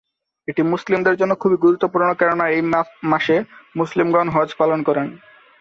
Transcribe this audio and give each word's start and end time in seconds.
এটি 0.47 0.61
মুসলিমদের 0.71 1.15
জন্য 1.15 1.33
খুবই 1.35 1.57
গুরুত্বপূর্ণ 1.57 2.09
কেননা 2.13 2.45
এই 2.49 2.61
মাসে 3.11 3.35
মুসলিমগণ 3.75 4.27
হজ্ব 4.35 4.53
পালন 4.59 4.79
করেন। 4.87 5.07